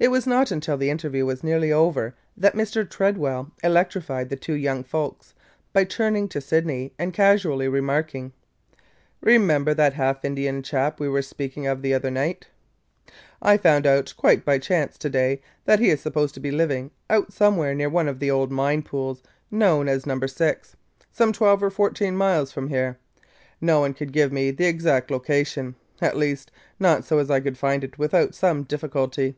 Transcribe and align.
It 0.00 0.12
was 0.12 0.28
not 0.28 0.52
until 0.52 0.76
the 0.76 0.90
interview 0.90 1.26
was 1.26 1.42
nearly 1.42 1.72
over 1.72 2.14
that 2.36 2.54
Mr. 2.54 2.88
Tredwell 2.88 3.50
electrified 3.64 4.28
the 4.28 4.36
two 4.36 4.52
young 4.54 4.84
folks 4.84 5.34
by 5.72 5.82
turning 5.82 6.28
to 6.28 6.40
Sydney 6.40 6.92
and 7.00 7.12
casually 7.12 7.66
remarking: 7.66 8.32
"Remember 9.20 9.74
that 9.74 9.94
half 9.94 10.24
Indian 10.24 10.62
chap 10.62 11.00
we 11.00 11.08
were 11.08 11.20
speaking 11.22 11.66
of 11.66 11.82
the 11.82 11.92
other 11.94 12.12
night? 12.12 12.46
I 13.42 13.56
found 13.56 13.88
out 13.88 14.14
quite 14.16 14.44
by 14.44 14.60
chance 14.60 14.98
to 14.98 15.10
day 15.10 15.40
that 15.64 15.80
he 15.80 15.90
is 15.90 16.00
supposed 16.00 16.32
to 16.34 16.40
be 16.40 16.52
living 16.52 16.92
out 17.10 17.32
somewhere 17.32 17.74
near 17.74 17.90
one 17.90 18.06
of 18.06 18.20
the 18.20 18.30
old 18.30 18.52
mine 18.52 18.82
pools 18.84 19.20
known 19.50 19.88
as 19.88 20.06
Number 20.06 20.28
Six, 20.28 20.76
some 21.10 21.32
twelve 21.32 21.60
or 21.60 21.70
fourteen 21.70 22.16
miles 22.16 22.52
from 22.52 22.68
here. 22.68 22.98
No 23.60 23.80
one 23.80 23.94
could 23.94 24.12
give 24.12 24.30
me 24.30 24.50
just 24.50 24.58
the 24.58 24.66
exact 24.68 25.10
location– 25.10 25.74
at 26.00 26.16
least 26.16 26.52
not 26.78 27.04
so 27.04 27.18
as 27.18 27.32
I 27.32 27.40
could 27.40 27.58
find 27.58 27.82
it 27.82 27.98
without 27.98 28.32
some 28.36 28.62
difficulty. 28.62 29.34